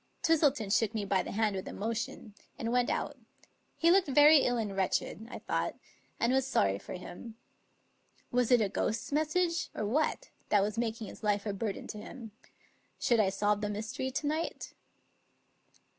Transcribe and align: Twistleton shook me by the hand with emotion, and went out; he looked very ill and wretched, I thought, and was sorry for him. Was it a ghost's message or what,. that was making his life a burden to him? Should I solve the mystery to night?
Twistleton 0.23 0.71
shook 0.71 0.95
me 0.95 1.05
by 1.05 1.21
the 1.21 1.31
hand 1.33 1.55
with 1.55 1.67
emotion, 1.67 2.33
and 2.57 2.71
went 2.71 2.89
out; 2.89 3.19
he 3.77 3.91
looked 3.91 4.07
very 4.07 4.39
ill 4.39 4.57
and 4.57 4.75
wretched, 4.75 5.27
I 5.29 5.37
thought, 5.37 5.75
and 6.19 6.33
was 6.33 6.47
sorry 6.47 6.79
for 6.79 6.93
him. 6.93 7.35
Was 8.31 8.49
it 8.49 8.61
a 8.61 8.69
ghost's 8.69 9.11
message 9.11 9.69
or 9.75 9.85
what,. 9.85 10.31
that 10.49 10.63
was 10.63 10.75
making 10.75 11.05
his 11.05 11.21
life 11.21 11.45
a 11.45 11.53
burden 11.53 11.85
to 11.85 11.99
him? 11.99 12.31
Should 12.97 13.19
I 13.19 13.29
solve 13.29 13.61
the 13.61 13.69
mystery 13.69 14.09
to 14.09 14.25
night? 14.25 14.73